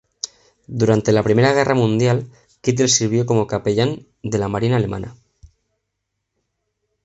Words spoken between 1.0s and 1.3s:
la